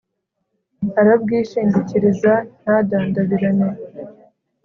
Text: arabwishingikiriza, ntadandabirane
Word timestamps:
arabwishingikiriza, 0.99 2.33
ntadandabirane 2.61 3.67